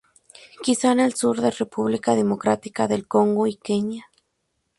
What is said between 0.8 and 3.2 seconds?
en el sur de República Democrática del